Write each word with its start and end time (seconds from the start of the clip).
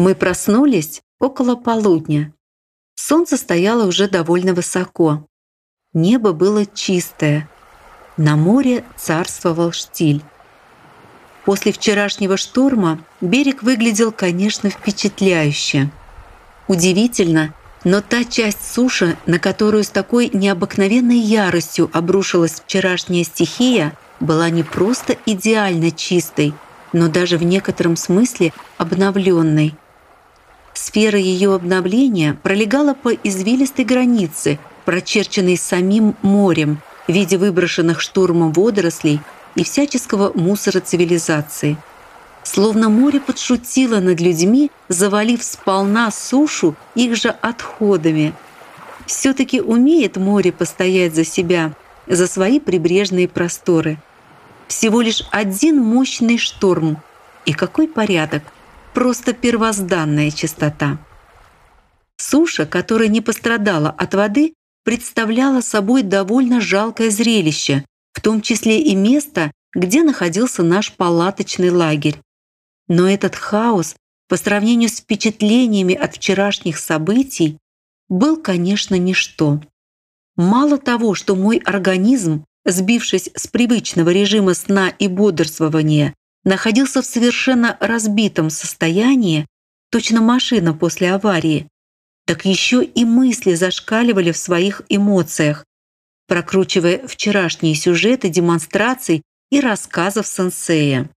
Мы 0.00 0.14
проснулись 0.14 1.02
около 1.18 1.56
полудня. 1.56 2.32
Солнце 2.94 3.36
стояло 3.36 3.86
уже 3.86 4.08
довольно 4.08 4.54
высоко. 4.54 5.26
Небо 5.92 6.32
было 6.32 6.64
чистое. 6.64 7.50
На 8.16 8.34
море 8.34 8.82
царствовал 8.96 9.72
штиль. 9.72 10.22
После 11.44 11.70
вчерашнего 11.72 12.38
шторма 12.38 13.04
берег 13.20 13.62
выглядел, 13.62 14.10
конечно, 14.10 14.70
впечатляюще. 14.70 15.90
Удивительно, 16.66 17.52
но 17.84 18.00
та 18.00 18.24
часть 18.24 18.72
суши, 18.72 19.18
на 19.26 19.38
которую 19.38 19.84
с 19.84 19.90
такой 19.90 20.30
необыкновенной 20.32 21.18
яростью 21.18 21.90
обрушилась 21.92 22.62
вчерашняя 22.64 23.24
стихия, 23.24 23.92
была 24.18 24.48
не 24.48 24.62
просто 24.62 25.18
идеально 25.26 25.90
чистой, 25.90 26.54
но 26.94 27.08
даже 27.08 27.36
в 27.36 27.42
некотором 27.42 27.96
смысле 27.96 28.54
обновленной. 28.78 29.74
Сфера 30.74 31.18
ее 31.18 31.54
обновления 31.54 32.38
пролегала 32.42 32.94
по 32.94 33.12
извилистой 33.12 33.84
границе, 33.84 34.58
прочерченной 34.84 35.56
самим 35.56 36.16
морем 36.22 36.80
в 37.06 37.12
виде 37.12 37.36
выброшенных 37.38 38.00
штурмом 38.00 38.52
водорослей 38.52 39.20
и 39.54 39.64
всяческого 39.64 40.32
мусора 40.34 40.80
цивилизации– 40.80 41.76
Словно 42.42 42.88
море 42.88 43.20
подшутило 43.20 44.00
над 44.00 44.20
людьми, 44.20 44.70
завалив 44.88 45.42
сполна 45.42 46.10
сушу 46.10 46.74
их 46.94 47.14
же 47.16 47.28
отходами. 47.28 48.32
Все-таки 49.06 49.60
умеет 49.60 50.16
море 50.16 50.52
постоять 50.52 51.14
за 51.14 51.24
себя, 51.24 51.72
за 52.06 52.26
свои 52.26 52.58
прибрежные 52.58 53.28
просторы. 53.28 53.98
Всего 54.68 55.00
лишь 55.00 55.22
один 55.30 55.82
мощный 55.82 56.38
шторм. 56.38 56.98
И 57.44 57.52
какой 57.52 57.88
порядок! 57.88 58.42
Просто 58.94 59.32
первозданная 59.32 60.30
чистота. 60.30 60.98
Суша, 62.16 62.66
которая 62.66 63.08
не 63.08 63.20
пострадала 63.20 63.90
от 63.90 64.14
воды, 64.14 64.54
представляла 64.84 65.60
собой 65.60 66.02
довольно 66.02 66.60
жалкое 66.60 67.10
зрелище, 67.10 67.84
в 68.12 68.20
том 68.20 68.42
числе 68.42 68.82
и 68.82 68.94
место, 68.94 69.52
где 69.74 70.02
находился 70.02 70.62
наш 70.62 70.92
палаточный 70.92 71.70
лагерь. 71.70 72.20
Но 72.88 73.08
этот 73.08 73.36
хаос 73.36 73.94
по 74.28 74.36
сравнению 74.36 74.88
с 74.88 75.00
впечатлениями 75.00 75.94
от 75.94 76.16
вчерашних 76.16 76.78
событий 76.78 77.58
был, 78.08 78.36
конечно, 78.36 78.96
ничто. 78.96 79.60
Мало 80.36 80.78
того, 80.78 81.14
что 81.14 81.36
мой 81.36 81.58
организм, 81.58 82.44
сбившись 82.64 83.30
с 83.34 83.46
привычного 83.46 84.10
режима 84.10 84.54
сна 84.54 84.88
и 84.88 85.06
бодрствования, 85.06 86.14
находился 86.44 87.02
в 87.02 87.06
совершенно 87.06 87.76
разбитом 87.80 88.50
состоянии, 88.50 89.46
точно 89.90 90.20
машина 90.20 90.74
после 90.74 91.12
аварии, 91.12 91.68
так 92.26 92.44
еще 92.44 92.84
и 92.84 93.04
мысли 93.04 93.54
зашкаливали 93.54 94.32
в 94.32 94.36
своих 94.36 94.82
эмоциях, 94.88 95.64
прокручивая 96.26 97.06
вчерашние 97.06 97.74
сюжеты 97.74 98.28
демонстраций 98.28 99.22
и 99.50 99.60
рассказов 99.60 100.26
сенсея. 100.26 101.10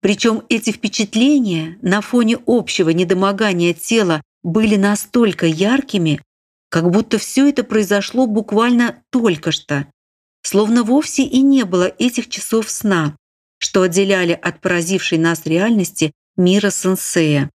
Причем 0.00 0.44
эти 0.48 0.70
впечатления 0.70 1.78
на 1.82 2.00
фоне 2.00 2.38
общего 2.46 2.90
недомогания 2.90 3.74
тела 3.74 4.22
были 4.44 4.76
настолько 4.76 5.46
яркими, 5.46 6.22
как 6.68 6.90
будто 6.90 7.18
все 7.18 7.48
это 7.48 7.64
произошло 7.64 8.26
буквально 8.26 9.02
только 9.10 9.50
что, 9.50 9.86
словно 10.42 10.84
вовсе 10.84 11.24
и 11.24 11.40
не 11.40 11.64
было 11.64 11.92
этих 11.98 12.28
часов 12.28 12.70
сна, 12.70 13.16
что 13.66 13.82
отделяли 13.82 14.32
от 14.32 14.60
поразившей 14.60 15.18
нас 15.18 15.44
реальности 15.44 16.12
мира 16.36 16.70
сенсея. 16.70 17.50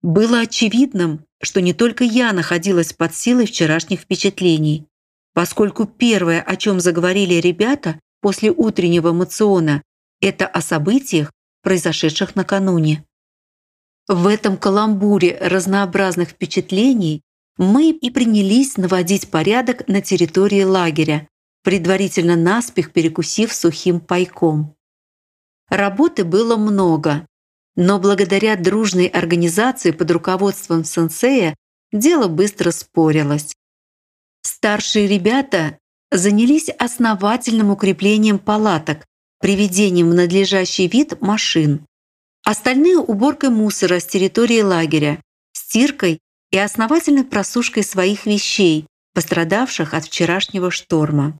Было 0.00 0.40
очевидным, 0.42 1.24
что 1.42 1.60
не 1.60 1.72
только 1.72 2.04
я 2.04 2.32
находилась 2.32 2.92
под 2.92 3.16
силой 3.16 3.46
вчерашних 3.46 4.02
впечатлений, 4.02 4.86
поскольку 5.34 5.86
первое, 5.86 6.40
о 6.40 6.54
чем 6.54 6.78
заговорили 6.78 7.34
ребята 7.34 7.98
после 8.20 8.52
утреннего 8.52 9.12
мациона, 9.12 9.82
это 10.20 10.46
о 10.46 10.60
событиях, 10.60 11.32
произошедших 11.62 12.36
накануне. 12.36 13.04
В 14.06 14.28
этом 14.28 14.56
каламбуре 14.56 15.36
разнообразных 15.40 16.28
впечатлений 16.28 17.22
мы 17.56 17.90
и 17.90 18.10
принялись 18.10 18.76
наводить 18.76 19.32
порядок 19.32 19.88
на 19.88 20.00
территории 20.00 20.62
лагеря, 20.62 21.26
предварительно 21.64 22.36
наспех 22.36 22.92
перекусив 22.92 23.52
сухим 23.52 23.98
пайком. 23.98 24.77
Работы 25.68 26.24
было 26.24 26.56
много, 26.56 27.26
но 27.76 27.98
благодаря 27.98 28.56
дружной 28.56 29.06
организации 29.06 29.90
под 29.90 30.10
руководством 30.10 30.84
сенсея 30.84 31.54
дело 31.92 32.28
быстро 32.28 32.70
спорилось. 32.70 33.54
Старшие 34.42 35.06
ребята 35.06 35.78
занялись 36.10 36.70
основательным 36.70 37.70
укреплением 37.70 38.38
палаток, 38.38 39.04
приведением 39.40 40.10
в 40.10 40.14
надлежащий 40.14 40.88
вид 40.88 41.20
машин. 41.20 41.84
Остальные– 42.44 42.96
уборкой 42.98 43.50
мусора 43.50 44.00
с 44.00 44.06
территории 44.06 44.62
лагеря, 44.62 45.20
стиркой 45.52 46.18
и 46.50 46.58
основательной 46.58 47.24
просушкой 47.24 47.84
своих 47.84 48.24
вещей, 48.24 48.86
пострадавших 49.12 49.92
от 49.92 50.06
вчерашнего 50.06 50.70
шторма. 50.70 51.38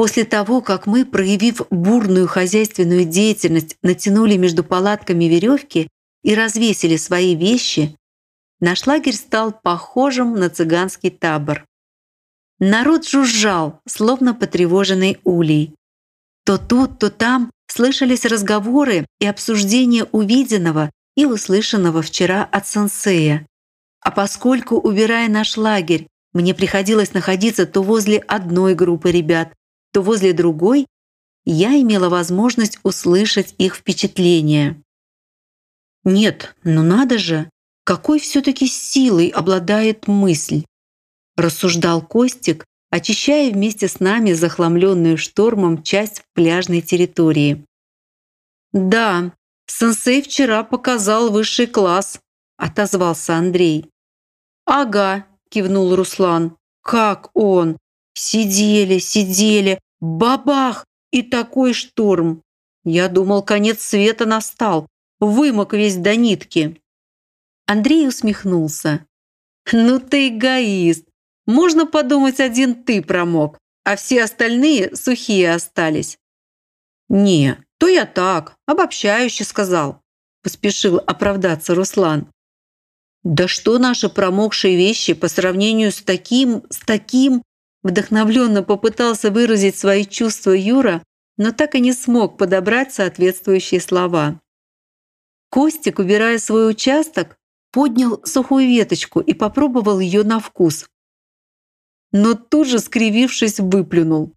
После 0.00 0.24
того, 0.24 0.62
как 0.62 0.86
мы, 0.86 1.04
проявив 1.04 1.60
бурную 1.68 2.26
хозяйственную 2.26 3.04
деятельность, 3.04 3.76
натянули 3.82 4.38
между 4.38 4.64
палатками 4.64 5.26
веревки 5.26 5.88
и 6.22 6.34
развесили 6.34 6.96
свои 6.96 7.34
вещи, 7.34 7.94
наш 8.60 8.86
лагерь 8.86 9.12
стал 9.12 9.52
похожим 9.52 10.36
на 10.36 10.48
цыганский 10.48 11.10
табор. 11.10 11.66
Народ 12.58 13.06
жужжал, 13.06 13.82
словно 13.86 14.32
потревоженный 14.32 15.18
улей. 15.22 15.74
То 16.46 16.56
тут, 16.56 16.98
то 16.98 17.10
там 17.10 17.50
слышались 17.66 18.24
разговоры 18.24 19.04
и 19.20 19.26
обсуждения 19.26 20.04
увиденного 20.04 20.90
и 21.14 21.26
услышанного 21.26 22.00
вчера 22.00 22.48
от 22.50 22.66
сенсея. 22.66 23.46
А 24.00 24.10
поскольку, 24.12 24.76
убирая 24.76 25.28
наш 25.28 25.58
лагерь, 25.58 26.06
мне 26.32 26.54
приходилось 26.54 27.12
находиться 27.12 27.66
то 27.66 27.82
возле 27.82 28.16
одной 28.16 28.74
группы 28.74 29.10
ребят, 29.10 29.52
то 29.92 30.02
возле 30.02 30.32
другой, 30.32 30.86
я 31.44 31.80
имела 31.80 32.08
возможность 32.08 32.78
услышать 32.82 33.54
их 33.58 33.76
впечатления. 33.76 34.82
Нет, 36.04 36.54
ну 36.64 36.82
надо 36.82 37.18
же, 37.18 37.50
какой 37.84 38.20
все-таки 38.20 38.66
силой 38.66 39.28
обладает 39.28 40.06
мысль, 40.06 40.64
рассуждал 41.36 42.02
Костик, 42.02 42.64
очищая 42.90 43.52
вместе 43.52 43.88
с 43.88 44.00
нами 44.00 44.32
захламленную 44.32 45.16
штормом 45.16 45.82
часть 45.82 46.22
пляжной 46.34 46.80
территории. 46.80 47.64
«Да, 48.72 49.32
сенсей 49.66 50.22
вчера 50.22 50.62
показал 50.64 51.30
высший 51.30 51.66
класс»,– 51.66 52.20
отозвался 52.56 53.36
Андрей. 53.36 53.90
«Ага»,– 54.64 55.26
кивнул 55.50 55.94
Руслан. 55.94 56.56
«Как 56.82 57.30
он? 57.34 57.76
Сидели, 58.14 58.98
сидели, 58.98 59.80
бабах, 60.00 60.86
и 61.10 61.22
такой 61.22 61.72
шторм. 61.72 62.42
Я 62.84 63.08
думал, 63.08 63.42
конец 63.42 63.82
света 63.82 64.26
настал, 64.26 64.86
вымок 65.18 65.72
весь 65.72 65.96
до 65.96 66.16
нитки». 66.16 66.80
Андрей 67.66 68.08
усмехнулся. 68.08 69.06
«Ну 69.72 70.00
ты 70.00 70.28
эгоист. 70.28 71.06
Можно 71.46 71.86
подумать, 71.86 72.38
один 72.38 72.84
ты 72.84 73.02
промок, 73.02 73.58
а 73.84 73.96
все 73.96 74.22
остальные 74.22 74.94
сухие 74.94 75.52
остались. 75.52 76.16
Не, 77.08 77.58
то 77.78 77.88
я 77.88 78.06
так, 78.06 78.54
обобщающе 78.66 79.42
сказал, 79.42 80.00
поспешил 80.44 80.98
оправдаться 80.98 81.74
Руслан. 81.74 82.30
Да 83.24 83.48
что 83.48 83.78
наши 83.78 84.08
промокшие 84.08 84.76
вещи 84.76 85.12
по 85.12 85.26
сравнению 85.26 85.90
с 85.90 86.00
таким, 86.02 86.62
с 86.70 86.78
таким, 86.78 87.42
вдохновленно 87.82 88.62
попытался 88.62 89.30
выразить 89.30 89.76
свои 89.76 90.04
чувства 90.04 90.52
Юра, 90.52 91.02
но 91.36 91.52
так 91.52 91.74
и 91.74 91.80
не 91.80 91.92
смог 91.92 92.38
подобрать 92.38 92.92
соответствующие 92.92 93.80
слова. 93.80 94.40
Костик, 95.50 95.98
убирая 95.98 96.38
свой 96.38 96.70
участок, 96.70 97.36
поднял 97.72 98.20
сухую 98.24 98.66
веточку 98.66 99.20
и 99.20 99.32
попробовал 99.32 100.00
ее 100.00 100.22
на 100.22 100.40
вкус, 100.40 100.86
но 102.12 102.34
тут 102.34 102.66
же, 102.66 102.78
скривившись, 102.78 103.60
выплюнул. 103.60 104.34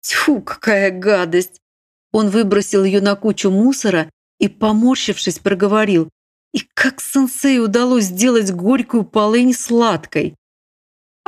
Тьфу, 0.00 0.40
какая 0.42 0.90
гадость! 0.90 1.60
Он 2.12 2.28
выбросил 2.28 2.84
ее 2.84 3.00
на 3.00 3.16
кучу 3.16 3.50
мусора 3.50 4.10
и, 4.38 4.48
поморщившись, 4.48 5.38
проговорил. 5.38 6.10
И 6.52 6.60
как 6.74 7.00
сенсей 7.00 7.60
удалось 7.60 8.04
сделать 8.04 8.52
горькую 8.52 9.04
полынь 9.04 9.54
сладкой? 9.54 10.36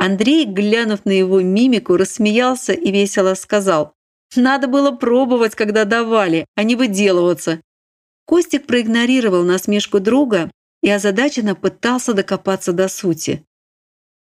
Андрей, 0.01 0.45
глянув 0.45 1.05
на 1.05 1.11
его 1.11 1.41
мимику, 1.41 1.97
рассмеялся 1.97 2.71
и 2.71 2.89
весело 2.89 3.33
сказал. 3.33 3.95
«Надо 4.33 4.69
было 4.69 4.91
пробовать, 4.91 5.55
когда 5.55 5.83
давали, 5.83 6.45
а 6.55 6.63
не 6.63 6.77
выделываться». 6.77 7.59
Костик 8.25 8.65
проигнорировал 8.65 9.43
насмешку 9.43 9.99
друга 9.99 10.49
и 10.81 10.89
озадаченно 10.89 11.53
пытался 11.53 12.13
докопаться 12.13 12.71
до 12.71 12.87
сути. 12.87 13.43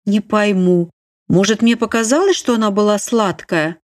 «Не 0.04 0.20
пойму. 0.20 0.90
Может, 1.28 1.62
мне 1.62 1.76
показалось, 1.76 2.36
что 2.36 2.54
она 2.54 2.72
была 2.72 2.98
сладкая?» 2.98 3.78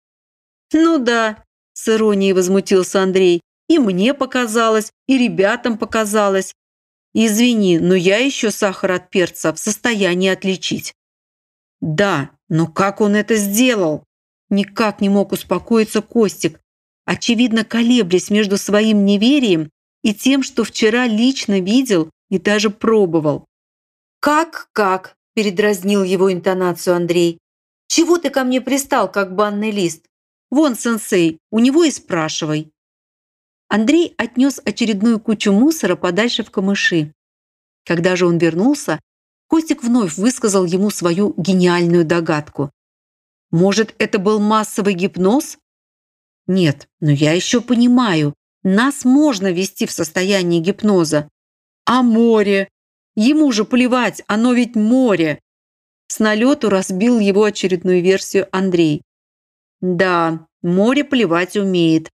«Ну 0.72 0.98
да»,– 0.98 1.44
с 1.74 1.88
иронией 1.88 2.32
возмутился 2.32 3.04
Андрей. 3.04 3.40
«И 3.68 3.78
мне 3.78 4.14
показалось, 4.14 4.90
и 5.06 5.16
ребятам 5.16 5.78
показалось. 5.78 6.54
Извини, 7.14 7.78
но 7.78 7.94
я 7.94 8.16
еще 8.16 8.50
сахар 8.50 8.90
от 8.90 9.10
перца 9.10 9.52
в 9.52 9.60
состоянии 9.60 10.28
отличить». 10.28 10.92
«Да, 11.84 12.30
но 12.48 12.66
как 12.66 13.02
он 13.02 13.14
это 13.14 13.36
сделал?» 13.36 14.04
Никак 14.48 15.02
не 15.02 15.10
мог 15.10 15.32
успокоиться 15.32 16.00
Костик, 16.00 16.60
очевидно 17.04 17.62
колеблясь 17.62 18.30
между 18.30 18.56
своим 18.56 19.04
неверием 19.04 19.70
и 20.02 20.14
тем, 20.14 20.42
что 20.42 20.64
вчера 20.64 21.06
лично 21.06 21.60
видел 21.60 22.10
и 22.30 22.38
даже 22.38 22.70
пробовал. 22.70 23.44
«Как-как?»– 24.20 25.14
передразнил 25.34 26.02
его 26.04 26.32
интонацию 26.32 26.96
Андрей. 26.96 27.38
«Чего 27.86 28.16
ты 28.16 28.30
ко 28.30 28.44
мне 28.44 28.62
пристал, 28.62 29.12
как 29.12 29.34
банный 29.34 29.70
лист? 29.70 30.06
Вон, 30.50 30.76
сенсей, 30.76 31.38
у 31.50 31.58
него 31.58 31.84
и 31.84 31.90
спрашивай». 31.90 32.70
Андрей 33.68 34.14
отнес 34.16 34.58
очередную 34.64 35.20
кучу 35.20 35.52
мусора 35.52 35.96
подальше 35.96 36.44
в 36.44 36.50
камыши. 36.50 37.12
Когда 37.84 38.16
же 38.16 38.26
он 38.26 38.38
вернулся, 38.38 39.00
Костик 39.54 39.84
вновь 39.84 40.16
высказал 40.16 40.64
ему 40.64 40.90
свою 40.90 41.32
гениальную 41.36 42.04
догадку. 42.04 42.72
Может, 43.52 43.94
это 43.98 44.18
был 44.18 44.40
массовый 44.40 44.94
гипноз? 44.94 45.58
Нет, 46.48 46.88
но 46.98 47.12
я 47.12 47.34
еще 47.34 47.60
понимаю, 47.60 48.34
нас 48.64 49.04
можно 49.04 49.52
ввести 49.52 49.86
в 49.86 49.92
состояние 49.92 50.60
гипноза. 50.60 51.28
А 51.86 52.02
море? 52.02 52.68
Ему 53.14 53.52
же 53.52 53.64
плевать, 53.64 54.24
оно 54.26 54.54
ведь 54.54 54.74
море. 54.74 55.38
С 56.08 56.18
налету 56.18 56.68
разбил 56.68 57.20
его 57.20 57.44
очередную 57.44 58.02
версию 58.02 58.48
Андрей. 58.50 59.02
Да, 59.80 60.48
море 60.62 61.04
плевать 61.04 61.56
умеет. 61.56 62.10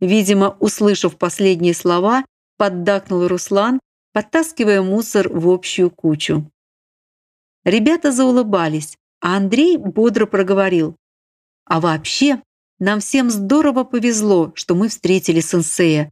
Видимо, 0.00 0.56
услышав 0.58 1.18
последние 1.18 1.74
слова, 1.74 2.24
поддакнул 2.56 3.28
Руслан, 3.28 3.78
подтаскивая 4.14 4.80
мусор 4.80 5.28
в 5.28 5.50
общую 5.50 5.90
кучу. 5.90 6.50
Ребята 7.68 8.12
заулыбались, 8.12 8.96
а 9.20 9.36
Андрей 9.36 9.76
бодро 9.76 10.24
проговорил. 10.24 10.96
А 11.66 11.80
вообще, 11.80 12.40
нам 12.78 13.00
всем 13.00 13.28
здорово 13.28 13.84
повезло, 13.84 14.52
что 14.54 14.74
мы 14.74 14.88
встретили 14.88 15.40
сенсея. 15.40 16.10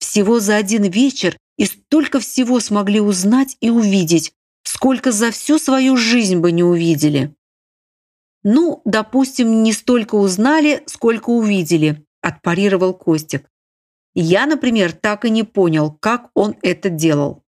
Всего 0.00 0.40
за 0.40 0.56
один 0.56 0.82
вечер 0.82 1.36
и 1.56 1.66
столько 1.66 2.18
всего 2.18 2.58
смогли 2.58 3.00
узнать 3.00 3.56
и 3.60 3.70
увидеть, 3.70 4.32
сколько 4.64 5.12
за 5.12 5.30
всю 5.30 5.60
свою 5.60 5.96
жизнь 5.96 6.38
бы 6.38 6.50
не 6.50 6.64
увидели. 6.64 7.32
Ну, 8.42 8.82
допустим, 8.84 9.62
не 9.62 9.72
столько 9.72 10.16
узнали, 10.16 10.82
сколько 10.86 11.30
увидели, 11.30 12.04
отпарировал 12.22 12.92
Костик. 12.92 13.48
Я, 14.14 14.46
например, 14.46 14.90
так 14.90 15.24
и 15.24 15.30
не 15.30 15.44
понял, 15.44 15.92
как 15.92 16.32
он 16.34 16.56
это 16.62 16.90
делал. 16.90 17.44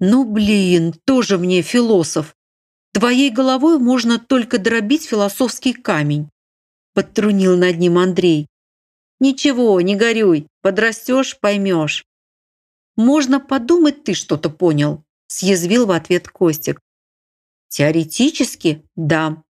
Ну, 0.00 0.24
блин, 0.24 0.92
тоже 1.04 1.38
мне 1.38 1.62
философ. 1.62 2.34
Твоей 2.94 3.30
головой 3.30 3.78
можно 3.78 4.18
только 4.18 4.58
дробить 4.58 5.04
философский 5.04 5.74
камень 5.74 6.30
подтрунил 6.94 7.56
над 7.58 7.76
ним 7.78 7.98
Андрей. 7.98 8.46
«Ничего, 9.20 9.80
не 9.80 9.96
горюй, 9.96 10.46
подрастешь, 10.62 11.38
поймешь». 11.38 12.04
«Можно 12.96 13.40
подумать, 13.40 14.04
ты 14.04 14.14
что-то 14.14 14.48
понял», 14.48 15.02
съязвил 15.26 15.86
в 15.86 15.90
ответ 15.90 16.28
Костик. 16.28 16.80
«Теоретически, 17.68 18.84
да. 18.94 19.42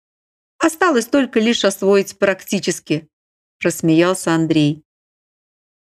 Осталось 0.59 1.07
только 1.07 1.41
лишь 1.41 1.65
освоить 1.65 2.19
практически», 2.19 3.09
рассмеялся 3.61 4.35
Андрей. 4.35 4.83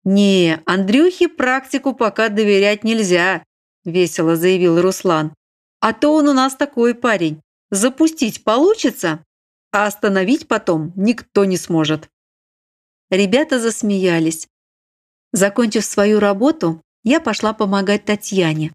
«Не, 0.03 0.61
Андрюхе 0.65 1.27
практику 1.27 1.93
пока 1.93 2.29
доверять 2.29 2.83
нельзя», 2.83 3.43
весело 3.85 4.35
заявил 4.35 4.81
Руслан. 4.81 5.35
«А 5.79 5.93
то 5.93 6.15
он 6.15 6.27
у 6.27 6.33
нас 6.33 6.55
такой 6.55 6.95
парень. 6.95 7.41
Запустить 7.71 8.43
получится, 8.43 9.23
а 9.71 9.87
остановить 9.87 10.47
потом 10.49 10.91
никто 10.95 11.45
не 11.45 11.55
сможет. 11.55 12.09
Ребята 13.09 13.59
засмеялись. 13.59 14.47
Закончив 15.31 15.85
свою 15.85 16.19
работу, 16.19 16.81
я 17.03 17.21
пошла 17.21 17.53
помогать 17.53 18.03
Татьяне. 18.03 18.73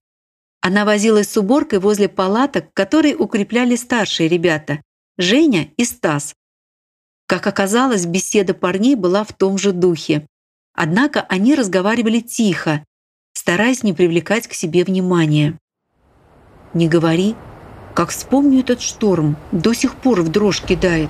Она 0.63 0.85
возилась 0.87 1.31
с 1.31 1.37
уборкой 1.37 1.79
возле 1.79 2.09
палаток, 2.09 2.73
которые 2.73 3.17
укрепляли 3.17 3.77
старшие 3.77 4.29
ребята– 4.29 4.83
Женя 5.19 5.71
и 5.77 5.85
Стас. 5.85 6.35
Как 7.27 7.47
оказалось, 7.47 8.07
беседа 8.07 8.55
парней 8.55 8.95
была 8.95 9.25
в 9.25 9.33
том 9.33 9.59
же 9.59 9.73
духе. 9.73 10.27
Однако 10.73 11.21
они 11.23 11.55
разговаривали 11.55 12.21
тихо, 12.21 12.85
стараясь 13.33 13.83
не 13.83 13.93
привлекать 13.93 14.47
к 14.47 14.55
себе 14.55 14.85
внимания. 14.85 15.59
«Не 16.75 16.89
говори, 16.89 17.35
как 17.97 18.11
вспомню 18.11 18.61
этот 18.61 18.83
шторм, 18.83 19.39
до 19.53 19.73
сих 19.73 19.97
пор 19.97 20.21
в 20.21 20.29
дрожь 20.29 20.61
кидает. 20.61 21.09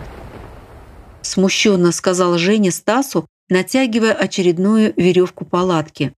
Смущенно 1.20 1.90
сказал 1.90 2.38
Женя 2.38 2.70
Стасу, 2.70 3.26
натягивая 3.48 4.12
очередную 4.12 4.94
веревку 4.96 5.44
палатки. 5.44 6.14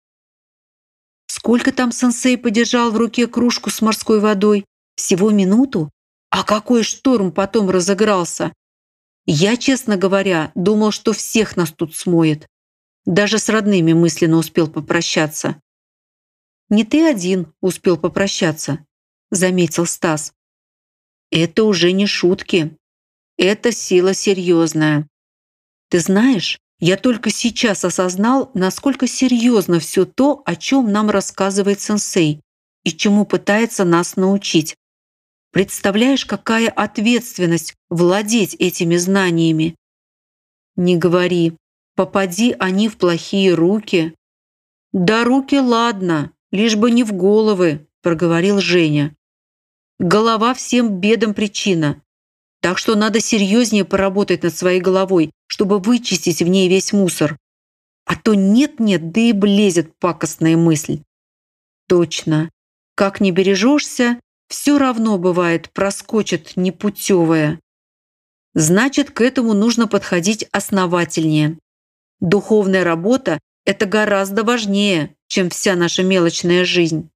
Сколько 1.27 1.73
там 1.73 1.91
сенсей 1.91 2.37
подержал 2.37 2.91
в 2.91 2.99
руке 2.99 3.27
кружку 3.27 3.71
с 3.71 3.81
морской 3.81 4.21
водой? 4.21 4.67
Всего 4.95 5.31
минуту? 5.31 5.91
А 6.29 6.45
какой 6.45 6.83
шторм 6.83 7.33
потом 7.33 7.71
разыгрался? 7.71 8.53
Я, 9.25 9.57
честно 9.57 9.97
говоря, 9.97 10.53
думал, 10.55 10.91
что 10.91 11.15
всех 11.15 11.57
нас 11.57 11.73
тут 11.73 11.97
смоет. 11.97 12.47
Даже 13.07 13.39
с 13.39 13.49
родными 13.49 13.95
мысленно 13.95 14.37
успел 14.37 14.69
попрощаться. 14.69 15.59
«Не 16.69 16.85
ты 16.85 17.09
один 17.09 17.55
успел 17.63 17.97
попрощаться»,— 17.97 18.85
заметил 19.31 19.87
Стас. 19.87 20.35
Это 21.31 21.65
уже 21.65 21.93
не 21.93 22.07
шутки. 22.07 22.77
Это 23.37 23.73
сила 23.73 24.15
серьезная. 24.15 25.07
Ты 25.91 26.01
знаешь, 26.01 26.59
я 26.81 26.97
только 26.97 27.31
сейчас 27.31 27.85
осознал, 27.85 28.51
насколько 28.55 29.07
серьезно 29.07 29.81
все 29.81 30.05
то, 30.05 30.43
о 30.45 30.57
чем 30.57 30.93
нам 30.93 31.11
рассказывает 31.11 31.81
сенсей 31.81 32.41
и 32.85 32.91
чему 32.91 33.27
пытается 33.27 33.85
нас 33.85 34.17
научить. 34.17 34.77
Представляешь, 35.51 36.25
какая 36.25 36.69
ответственность 36.69 37.75
владеть 37.91 38.55
этими 38.55 38.97
знаниями? 38.97 39.75
Не 40.77 40.97
говори, 40.97 41.57
попади 41.97 42.55
они 42.59 42.89
в 42.89 42.97
плохие 42.97 43.55
руки. 43.55 44.15
Да 44.93 45.25
руки 45.25 45.59
ладно, 45.59 46.33
лишь 46.53 46.77
бы 46.77 46.91
не 46.91 47.03
в 47.03 47.13
головы, 47.13 47.87
проговорил 48.03 48.61
Женя. 48.61 49.17
Голова 49.99 50.55
всем 50.55 51.01
бедам 51.01 51.35
причина. 51.35 52.01
Так 52.61 52.79
что 52.79 52.95
надо 52.95 53.21
серьезнее 53.21 53.85
поработать 53.85 54.43
над 54.45 54.57
своей 54.57 54.81
головой, 54.81 55.33
чтобы 55.49 55.81
вычистить 55.81 56.41
в 56.41 56.47
ней 56.47 56.69
весь 56.69 56.93
мусор. 56.93 57.37
А 58.05 58.17
то 58.17 58.35
нет-нет, 58.35 59.11
да 59.11 59.21
и 59.21 59.33
блезет 59.33 59.97
пакостная 59.99 60.57
мысль. 60.57 61.03
Точно. 61.89 62.51
Как 62.95 63.21
не 63.21 63.33
бережешься, 63.33 64.21
все 64.49 64.79
равно 64.79 65.19
бывает 65.19 65.71
проскочит 65.71 66.57
непутевое. 66.57 67.61
Значит, 68.55 69.11
к 69.11 69.21
этому 69.21 69.53
нужно 69.53 69.89
подходить 69.89 70.49
основательнее. 70.53 71.59
Духовная 72.21 72.85
работа– 72.85 73.41
это 73.65 73.87
гораздо 73.87 74.43
важнее, 74.43 75.15
чем 75.29 75.51
вся 75.51 75.77
наша 75.77 76.03
мелочная 76.03 76.65
жизнь. 76.65 77.11